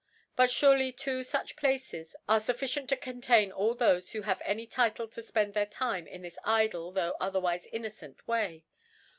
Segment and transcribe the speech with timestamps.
[0.35, 5.07] But furely two fuch Places are fufficient to contain all thofc who have any Title
[5.07, 8.65] to Ipend their Time in, this idle, though otherwife innocent Way.